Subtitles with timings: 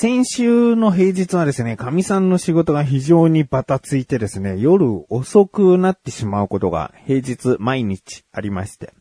[0.00, 8.94] 先週の平日はですね、神さんの仕事が非常にバタついてですね、夜遅くなってしまうことが平日毎日ありまして。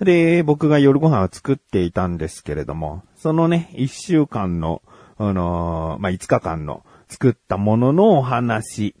[0.00, 4.80] で、僕が夜ご飯を作っていたんですけれども、そのね、一週間の、
[5.18, 8.94] あのー、まあ、5日間の作ったもののお話、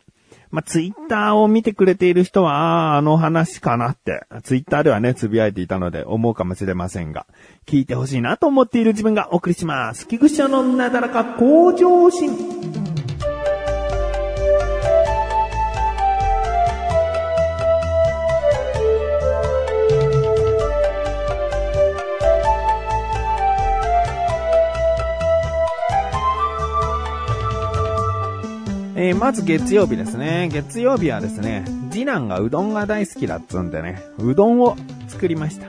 [0.50, 7.26] まあ、ツイッターを見てくれている人は、あああの話かなって、ツイッターではね、つぶやいていたので思うかもしれませんが、
[7.66, 10.06] 聞いてほしいなと思っている自分がお送りします。
[10.08, 12.97] 菊池のなだらか向上心。
[29.00, 30.48] えー、まず月曜日ですね。
[30.52, 35.68] 月曜日はですね、次男がうどんが大好きだっつんでね、うどんを作りました。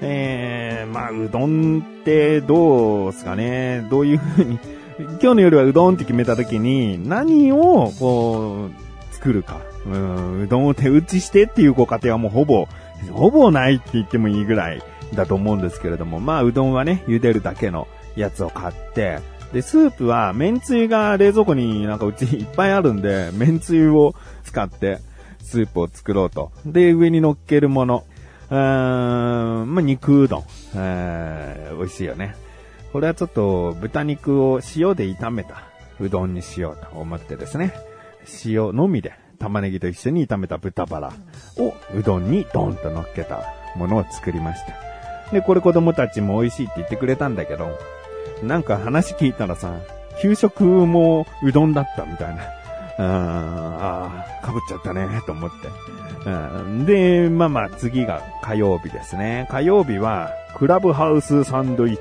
[0.00, 4.58] えー、まあ、うどんってどうすかね、どういう風に、
[4.98, 9.60] 今日の夜はうどんって決めた時に、何を、こう、作るか。
[9.84, 12.68] うん、うどんを手打ちしてっていうご家庭はもうほぼ、
[13.12, 14.82] ほぼないって言ってもいいぐらい
[15.14, 17.86] だと思うんですけれども、まあ、うどんはね、茹でるだけの
[18.16, 19.18] やつを買って、
[19.52, 24.14] で、スープは、麺つゆが冷蔵庫になんかうちいっぱいあるんで、 麺つゆを
[24.44, 24.98] 使って
[25.40, 26.52] スープを作ろうと。
[26.64, 28.04] で、上に乗っけるもの。
[28.50, 30.44] うーん、まあ、肉うどん。
[30.74, 32.34] えー、美味しいよね。
[32.92, 35.62] これはちょっと豚肉を塩で炒めた
[35.98, 37.72] うどんにしようと思ってですね。
[38.44, 41.12] 塩のみで玉ねぎと一緒に炒めた豚バラ
[41.58, 43.42] をうどんにドンと乗っけた
[43.76, 44.74] ものを作りました。
[45.32, 47.78] で、これ子供たちも美味しいって言ってくれたんだけど、
[48.42, 49.74] なんか話聞いたらさ、
[50.20, 52.42] 給食もうどんだったみたいな。
[52.98, 55.68] ああ、かぶっちゃったね、と思って。
[56.26, 59.46] うん、で、まあまあ次が火曜日ですね。
[59.50, 62.00] 火曜日は、クラブハウスサンドイッチ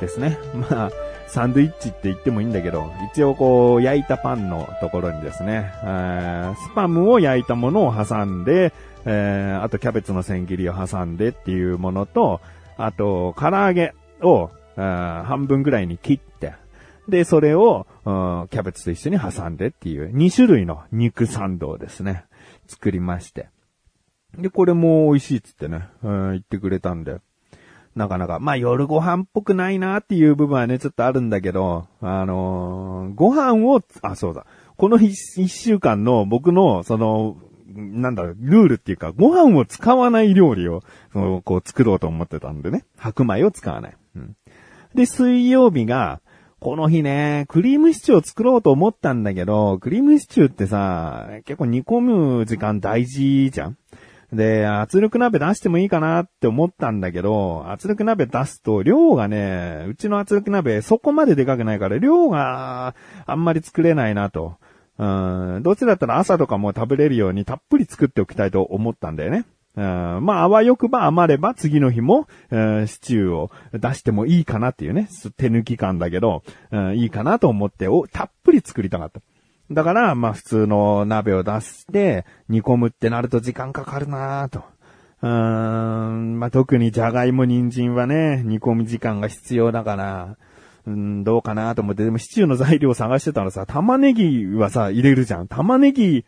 [0.00, 0.38] ですね。
[0.70, 0.90] まあ、
[1.28, 8.72] サンドイッチって言ってもいいんだけど、一応こう、焼いたパンのところにですね、スパムを焼いたものを挟んで、
[9.06, 12.40] えー、あとキャベツの千切りを挟んでっていうものと、
[12.76, 16.54] あと、唐揚げを半分ぐらいに切って、
[17.08, 22.24] で、それを、キャベツと一緒に挟んでっていう2種類の肉サンドをですね、
[22.66, 23.48] 作りまして。
[24.38, 27.20] で、これも美味しいっつってね、うん、言ってくれたんで、
[27.96, 34.46] なかなか、まあ夜ご飯っぽくないなっていう部分はね、ちょっとあるんだけど、あのー、ご飯を、あ、そうだ。
[34.76, 37.36] この一週間の僕の、その、
[37.74, 40.82] なんだ、ルールっていうか、ご飯を使わない料理を、
[41.44, 42.84] こう作ろうと思ってたんでね。
[42.96, 43.96] 白米を使わない。
[44.16, 44.36] うん。
[44.94, 46.20] で、水曜日が、
[46.60, 53.78] この日ね、クリームシチューを作ろうと思ったんだけど、クリームシチューってさ、結構煮込む時間大事じゃん
[54.32, 62.94] で、圧力鍋出してもいいかなって思ったんだけど、圧力鍋出すと量がね、うちの圧力鍋そこまででかくないから量が
[63.26, 64.56] あんまり作れないなと。
[64.98, 65.02] う
[65.60, 69.46] ん、どっちだったら朝とかも食べれるようにたっぷり作っておきたいと思ったんだよね。
[69.76, 69.84] うん、
[70.24, 76.42] まあ、あわよくば余れば次の日も、シチューを出してもいいかなっていうね、手抜き感だけど、
[76.94, 79.20] いいかなと思って、お、たっぷり作りたかった。
[79.70, 84.64] だから、まあ、普通の鍋を出して、煮込むってなると時間かかるなぁと。
[85.22, 90.36] うーん、まあ、特にじゃがいも、人参はね、煮込み時間が必要だから、
[90.86, 95.46] うん、どうかなと思って、でもシチューの材料を探してたらさ、玉ねぎはさ、入れるじゃん。
[95.46, 96.24] 玉ねぎ、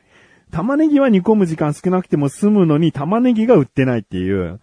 [0.52, 4.60] 玉ねぎは煮込む時間少なくても済むのに玉ねぎが売ってないっていう。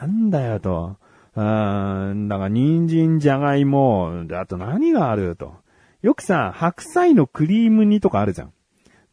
[0.00, 0.96] なんだよと。
[1.34, 5.54] うん、だから人参、じゃがいも、あと何があると。
[6.02, 8.52] よくさ、白菜のクリーム煮とかあるじゃん。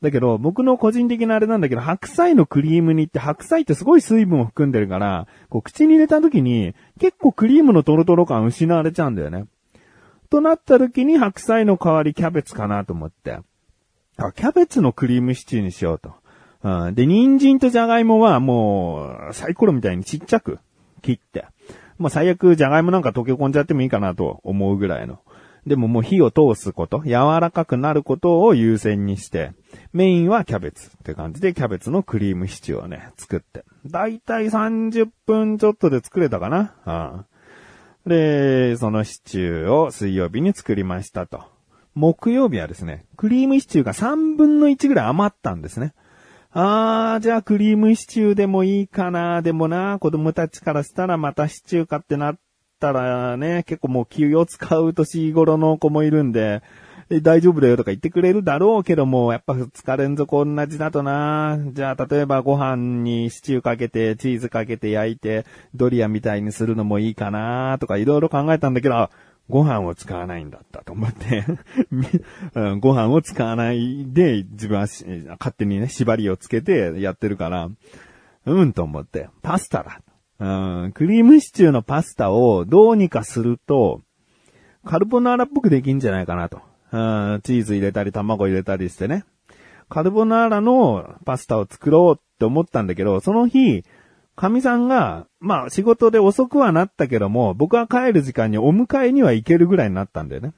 [0.02, 9.46] だけど、僕の個人的なあれなんだけど、白菜のクリーム煮って白菜ってすごい水分を含んでるから、こう口に入れた時に結構クリームのトロトロ感失われちゃうんだよね。
[10.30, 13.40] となった時に白菜の代わりキャベツかなと思って。
[14.28, 16.14] あ、キャベツのクリームシチューにしようと。
[16.62, 20.60] うん、で、人参とじゃがいもはもう、サイコロみたいにちっちゃく
[21.02, 21.46] 切って。
[21.98, 25.20] まあ、最悪じゃがいもなんか溶け込んじゃってもいいかなと思うぐらいの。
[25.66, 29.52] でももう火を通すこと、柔らかくなることを優先にして、
[29.94, 33.66] メインはキャベツって感じでキャベツのクリームシチューをね、作って。
[33.86, 37.26] だいたい30分ちょっとで作れたかな、
[38.06, 41.59] うん、で、そのシチューを水曜日に作りましたと。
[41.96, 45.94] 木曜日はですね、クリームシチューが3分の1ぐらい余ったんですね。
[46.52, 49.42] あー、じゃあクリームシチューでもいいかな。
[49.42, 52.40] でもな、子供たちからしたらまたシチューかってなっ
[52.80, 56.64] たらね、結構もう気を使う年頃の子もいるんで、
[57.24, 61.58] 大丈夫だよとか言ってくれるだろうけども、やっぱ2日連続同じだとな。
[61.74, 69.10] じゃあ、例えばご飯にシチューかけて、チーズかけて焼いて、ドリアみたいにするのもいいかなとかいろいろ考えたんだけど、
[69.50, 71.44] ご飯を使わないんだったと思って
[72.80, 74.88] ご飯を使わないで自分は
[75.40, 77.70] 勝手にね、縛りをつけてやってるから、
[78.46, 80.02] うんと思って、パスタだ。
[80.40, 84.02] うん、クリームシチューのパスタをどうにかすると、
[84.86, 86.62] カルボナーラっぽくできんじゃないかなと。
[86.92, 89.26] うん、チーズ入れたり卵入れたりしてね。
[89.90, 93.84] カルボナーラのパスタを作ろうって思ったんだけど、その日、
[94.40, 100.54] 神さんが、まあ仕事で遅くはなったけども、僕は帰る時間にお迎えには行けるぐらいになったんだよね。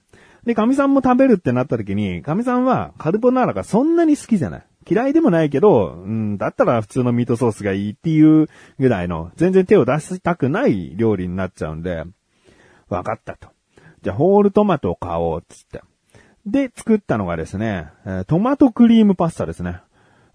[0.46, 4.66] で、神さんも食べるってなった時に、神さんはカルボナーラがそんなに好きじゃない。
[4.88, 12.04] 嫌いでもないけど、うん、だったら普通のミートソースがいいっていうぐらいの、全然手を出したくない料理になっちゃうんで、
[12.88, 13.48] わかったと。
[14.04, 15.82] じゃあ、ホールトマトを買おう、つって。
[16.46, 17.88] で、作ったのがですね、
[18.28, 19.82] トマトクリームパスタですね。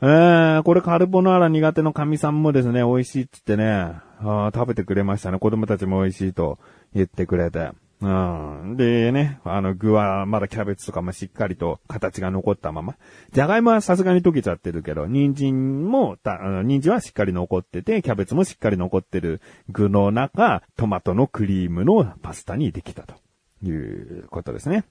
[0.03, 5.39] えー、これカルボナーラ苦手の神さんもですね、美味しいって言ってね、あ食べてくれましたね。
[5.39, 6.59] 子供たちも美味しいと
[6.95, 7.71] 言ってくれて。
[8.03, 8.77] うん。
[8.77, 12.97] でね、あの具はまだキャベツとかもしっかりと形が残ったまま。
[13.33, 19.41] じゃがいもはさすがに溶けちゃってるけど、人参も、たあの人参はしっかり残ってて、キャベツもしっかり残ってる
[19.71, 23.15] 具の中、トマトのクリームのパスタにできたと
[23.63, 24.85] いうことですね。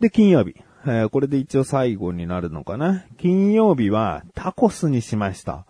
[0.00, 0.56] で、金曜日。
[0.84, 3.04] えー、これで一応最後になるのかな。
[3.18, 5.66] 金曜日はタコスにしました。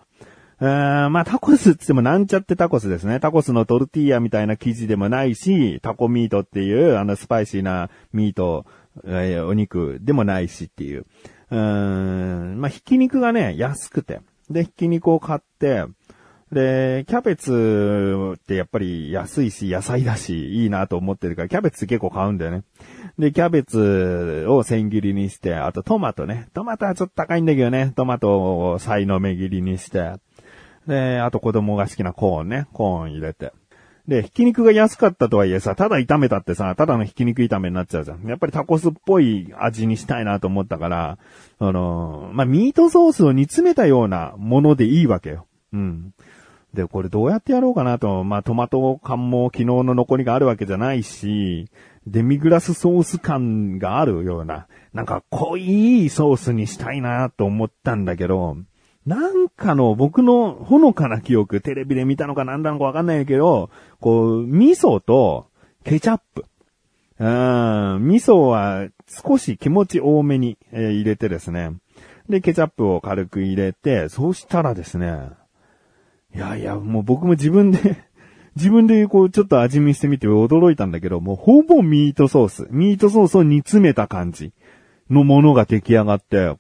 [0.60, 3.20] えー、まあタコスって言ってもなんちゃってタコスですね。
[3.20, 8.66] タコスのトルティーヤみたいな生地でもないし、タコミートっていうあのスパイシーなミート、
[9.04, 11.06] えー、お肉でもないしっていう。
[11.50, 14.20] うーん、まあひき肉がね、安くて。
[14.50, 15.84] で、ひき肉を買って、
[16.52, 22.62] で、キャベツってやっぱり安いし野菜だしいいなと思ってるから、キャベツ結構買うんだよね。
[23.18, 26.48] で、キャベツを千切りにして、あとトマトね。
[26.54, 27.92] トマトはちょっと高いんだけどね。
[27.96, 30.14] トマトをサイの目切りにして。
[30.86, 32.66] で、あと子供が好きなコーンね。
[32.72, 33.52] コーン入れて。
[34.08, 38.26] で、ひき肉が安かったとはいえさ、ただ炒めたってさ、ただのひき肉炒めになっちゃうじゃん。
[38.26, 41.18] やっぱりタコスっぽい味にしたいなと思ったから、
[41.58, 45.46] あのまあ、ミートソースを煮詰めたようなものでいいわけよ。
[45.74, 46.14] うん。
[46.74, 51.66] で、これどうやってやろうかなと、まあ、トマト缶も昨日の残りがあるわけじゃないし、
[52.06, 58.56] デミグラスソース感があるような、なんか濃いソースにしたいなと思ったんだけど、
[59.06, 63.70] なんかの僕のほのかな記憶、テレビで見たのかなんだのかわかんないけど、
[64.00, 65.46] こう、味噌と
[65.84, 66.44] ケチャップ。
[67.20, 67.26] うん、
[68.06, 71.72] 味噌は少し気持ち多めに、えー、入れてですね。
[72.28, 75.30] で、ケチャップを軽く入れて、そうしたらですね、
[76.34, 78.04] いやいや、もう僕も自分で
[78.56, 84.52] 自分でこうちょっと味見してみて驚いたんだけど、もうほぼミートソース、ミートソースを煮詰めた感じ
[85.10, 86.56] のものが出来上がって、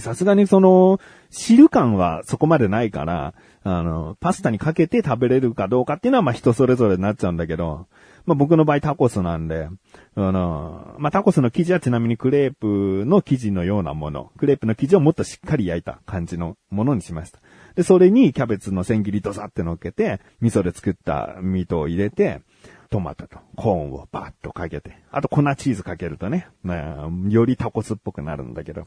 [0.00, 0.98] さすがにその、
[1.30, 7.86] 汁感はそこまでないから、あの、パスタにかけて食べれるかどうかっていうのはまあ人それぞれになっちゃうんだけど、
[8.24, 9.68] まあ僕の場合タコスなんで、
[10.16, 17.38] あの、まあタコスの生地はちなみにクレープの生地のようなもの、クレープの生地をもっとしっかり焼いた感じのものにしました。
[17.76, 22.40] で、それにキャベツの千切りドサって乗っけて、味噌で作ったミートを入れて、
[22.88, 28.86] トマトとコーンをバッとかけて、あと粉チーズかけるとね、まあ、よりタコスっぽくなるんだけど。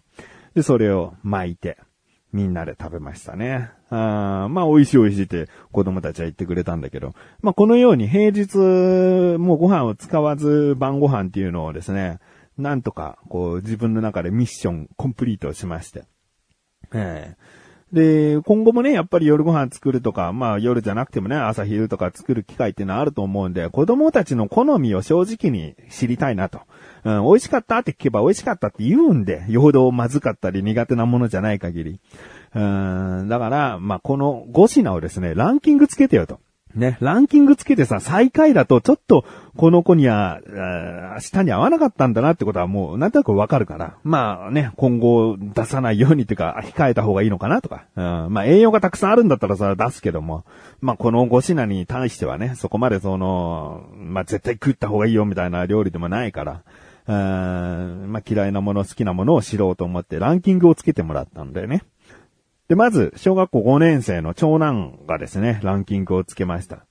[0.56, 1.78] で、それを巻いて、
[2.34, 3.72] みんなで食べましたね。
[3.92, 8.58] あまあ、美味しい美味しいって子供たちは言ってくれたんだけど、まあ、このように平日、
[9.38, 12.20] もうご飯を使わず晩ご飯っていうのをですね、
[12.58, 16.06] なんとか、こう、自分の中でミッションコンプリートしまして。
[16.92, 17.59] えー
[17.92, 26.62] で、今後もね、やっぱり夜ご飯作るとか、まあ夜じゃなくてもね、朝昼とか作る機会っていうのはあると思うんで、子供たちの好みを正直に知りたいなと。
[27.04, 32.00] うん、美味しかったって聞けば美味しかったって言うんで、よほどまずかったり苦手なものじゃない限り。
[32.54, 36.40] うん、だから、まあこの5品をですね、ランキングつけてよと。
[36.80, 40.40] ね、ランキングつけてさ、最下位だと、ちょっと、この子には、
[41.20, 43.98] 下に合わなかったんだなってことはもう、なんとなくわかるから。
[44.04, 47.86] まあね、今後出さないようにっていうか、控えた方がいいのかなとか。
[47.96, 50.46] うん、まあ栄養がたくさんあるんだったらさ、出すけども。
[50.82, 56.62] まあこの5品に対してはね、そこまでその、まあ絶対食った方がいいよみたいな料理でもないから。
[57.08, 61.82] うん、まあ嫌いなもの、好きなものを知ろうと思ってランキングをつけてもらったんだよね。
[62.70, 66.86] で、まず、小学校5年生の長男がですね、ランキングをつけました。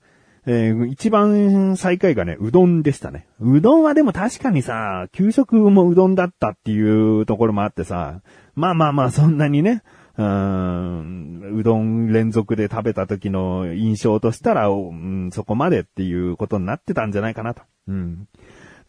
[0.45, 3.27] えー、一番最下位がね、うどんでしたね。
[3.39, 8.21] うどんはでも確かにさ、給食もうどんだったっていうところもあってさ、
[8.55, 9.81] まあまあまあそんなにね、
[10.17, 17.61] うん、うどん連続で食べた時の印象としたら、うん、そこまでっていうことになってたんじゃないかなと。
[17.87, 18.27] うん。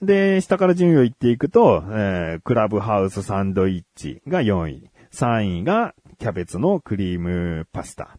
[0.02, 4.90] で、下から順位を言っていくと、えー、クラブハウスサンドイッチが4位。
[5.12, 8.18] 3位がキャベツのクリームパスタ。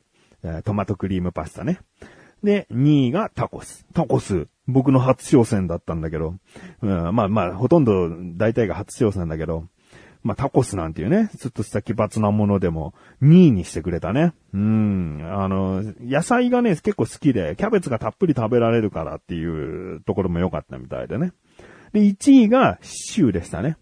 [0.63, 1.79] トマトクリームパスタね。
[2.43, 3.85] で、2位がタコス。
[3.93, 4.47] タコス。
[4.67, 6.33] 僕の初挑戦だったんだけど。
[6.81, 9.67] うん、まあまあ、ほとんど大体が初挑戦だけど。
[10.23, 14.33] まあ、タコスなんていうね、ちょっとした奇抜なものでも、2位にしてくれたね。
[14.51, 15.21] うん。
[15.23, 21.33] あの、野菜がね、結構好きで、キャベツがたっぷり食べられるからっていうところも良かったみたいでね。
[21.93, 23.77] で、1位がシチューでしたね。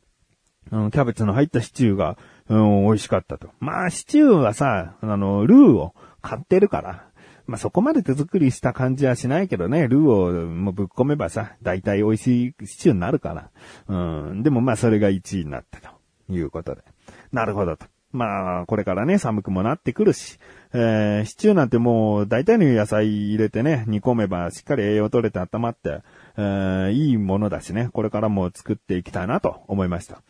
[0.72, 2.18] うん、キャベツの入ったシチューが、
[2.50, 3.50] うん、美味しかったと。
[3.60, 7.06] まあ、シチューはさ、あの、ルーを買ってるから、
[7.48, 13.50] まあ、そこまで手作りした感じはしないけどね、ルーをもうぶっ込めばさ、大体美味しいシチューになるから。
[13.88, 16.00] うん、でもまあ、それが1位になったと。
[16.30, 16.82] いうことで。
[17.32, 17.86] なるほどと。
[18.12, 20.40] まあ、これからね、寒くもなってくるし、
[20.74, 26.02] えー、シチューなんてもう大体の野菜入れてね、煮込めばしっかり栄養取れて温まって、
[26.36, 30.22] えー、いいものだしね、これからも作っていきたいなと思いました。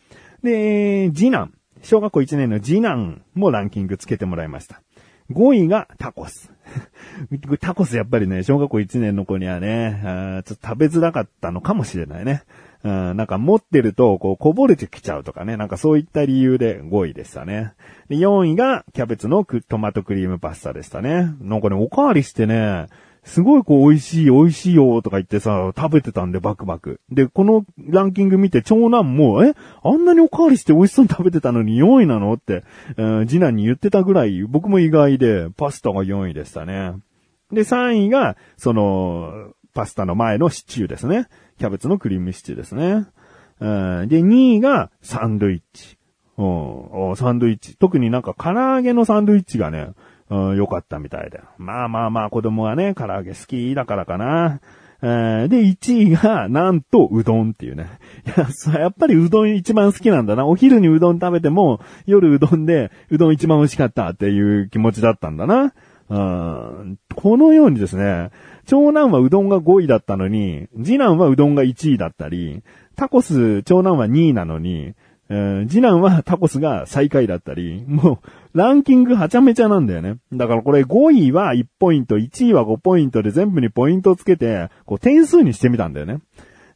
[0.42, 1.54] で、次男。
[1.82, 4.82] 小学校1年の次男もランキングつけてもらいました。
[5.30, 6.52] 5位がタコス。
[7.60, 12.42] タコスやっぱりね、小学校1年の子にはね、ちょっと食べづらかったのかもしれないね。
[12.82, 15.56] うん、なんか持ってると、こう、こぼれてきちゃうとかね。
[15.56, 17.74] なんかそういった理由で5位でしたね。
[18.08, 21.34] で、4位が、キャベツのトマトクリームパスタでしたね。
[21.40, 22.86] なんかね、おかわりしてね、
[23.24, 27.00] すごいこう美味しい美味しいよとか言ってさ、食べてたんでバクバク。
[27.10, 32.64] で、このランキング見て長男も、えあんなにおかわりして美味しそうに食べてたのに4位なのって、
[32.96, 36.94] うん、次男に言ってたぐらい、僕も意外で、パスタが4位でしたね。
[37.52, 41.28] で、3位が、その、パスタの前のシチューですね。
[41.58, 43.06] キャベツのクリームシチューですね。
[43.60, 45.98] うん、で、2位がサンドイッチ。
[46.38, 47.76] うん、サンドイッチ。
[47.76, 49.90] 特になんか唐揚げのサンドイッチがね、
[50.30, 51.40] うん、良かったみたいで。
[51.58, 54.60] まあまあまあ子供はね、唐揚げ好きだからかな。
[55.02, 57.86] えー、で、1位が、なんと、うどんっていうね。
[58.26, 60.46] いや、やっぱりうどん一番好きなんだな。
[60.46, 65.72] お昼にうどん食べても、夜うどんで、うどん一番美味しかったっていう気持ちだったんだな。
[66.10, 68.30] うん、このようにですね、
[68.66, 72.62] 長男はうどんが5位だったのに、次男はうどんが1位だったり、
[72.96, 74.94] タコス、長男は2位なのに、
[75.32, 78.20] えー、次男はタコスが最下位だったり、も
[78.54, 80.16] う、ランキングはちゃめちゃなんだよね。
[80.32, 86.18] だからこれ5位は1ポイント、1位は5ポイントで全部にポイントをつけて、こう点数にしてみたんだよね。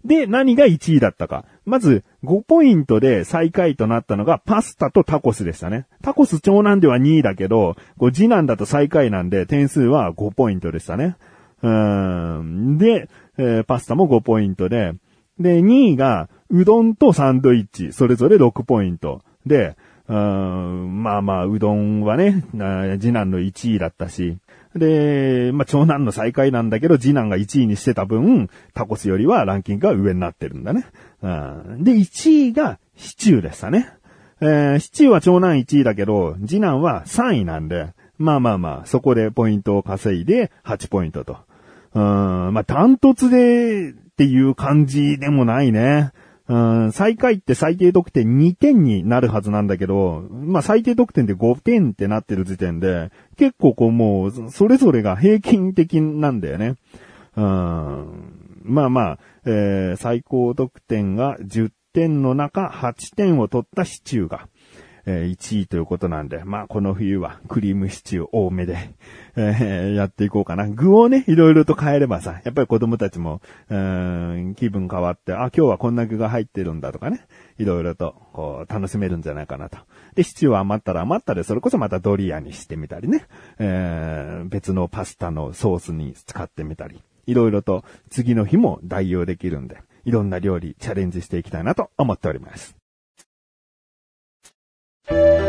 [0.04, 1.46] で、何が1位だったか。
[1.64, 5.87] まず、5ポイントで最下位となったのがパスタとタコスでしたね。
[6.02, 11.16] タコス長男では2位だけど、こう次男だと最下位なんで点数は5ポイントでしたね。
[11.62, 12.78] うん。
[12.78, 14.92] で、えー、パスタも5ポイントで、
[15.40, 19.22] で、2位が、うどんとサンドイッチ、それぞれ6ポイント。
[19.46, 22.44] で、まあまあ、うどんはね、
[23.00, 24.36] 次男の1位だったし、
[24.76, 30.86] で、まあ長男の最下位なんだけど、次男が1位にしてた分、タコスよりはランキングが上になってるんだね。
[31.22, 31.28] で、
[31.92, 33.88] 1位がシチューでしたね。
[34.40, 41.38] えー、シチューは長男1位だけど、次男は3位なんで、まあまあまあ、そこでポイントを稼いで8ポイントと。
[41.94, 42.02] うん、
[42.52, 46.12] まあ、ダントツでっていう感じでもないね。
[46.46, 56.74] 最下位って最低得点2点になるはずなんだけど、まあ最低得点で5点ってなってる時点で、結構こうもう、それぞれが平均的なんだよね。
[57.36, 57.44] うん、
[58.62, 64.48] まあまあ、えー、最高得点が10点の中8点を取ったシチューが、
[65.06, 68.90] えー、1位ということなんで、まあこの冬はクリームシチュー多めで、
[69.37, 70.68] えー、やっていこうかな。
[70.68, 77.26] 具をね、いろいろと変えればさ、やっぱり子供たちも、うん、気分変わって、あ、今日はこんな具が入ってるんだとかね、
[77.58, 79.78] いろいろと、こう、楽しめるんじゃないかなと。
[80.14, 83.26] で、シチューは余ったら余ったで、それこそまたドリアにしてみたりね、
[83.58, 92.83] えー、別のパスタのソースに使ってみたり、いろいろと次の日も代用できるんで、いろんな料理チャレンジしていきたいなと思っております。
[95.06, 95.43] と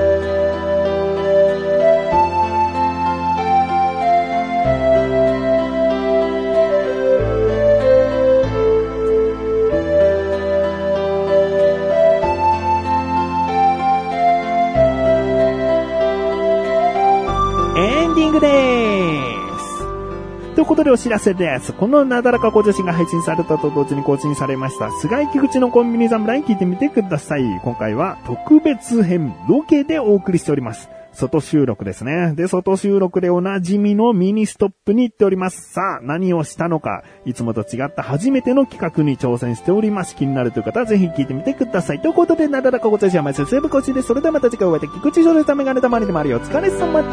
[20.95, 21.73] お知らせです。
[21.73, 27.41] このなだらかご女子が配信されたと同時に更新されました、菅井木口のコンビニ侍聞いてみてください。
[27.65, 30.89] 今回は特別編、ロケでお送りしております。
[31.11, 32.31] 外収録ですね。
[32.35, 35.73] で、外収録でおなじみのミニストップに行っております。
[35.73, 40.15] さあ、何をしたのか、いつもと違った初めての企画に挑戦しております。
[40.15, 41.99] 気になるという方はぜひ聞いてみてください。
[41.99, 44.07] ということで、なだらかごちゃしは毎週セーブコシです。
[44.07, 46.37] それではまた次回お会いでき、口上でたメガネたまりでもあるよ。
[46.37, 47.09] お疲れ様で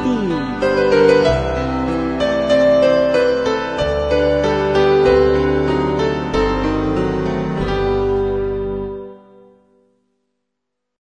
[1.79, 1.82] す。